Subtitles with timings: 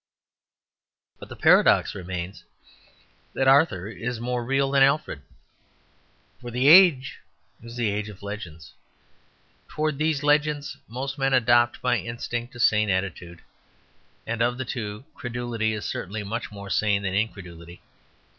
[1.19, 2.43] But the paradox remains
[3.35, 5.21] that Arthur is more real than Alfred.
[6.39, 7.19] For the age
[7.61, 8.73] is the age of legends.
[9.67, 13.43] Towards these legends most men adopt by instinct a sane attitude;
[14.25, 17.79] and, of the two, credulity is certainly much more sane than incredulity.